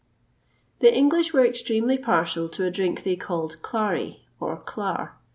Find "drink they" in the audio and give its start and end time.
2.71-3.15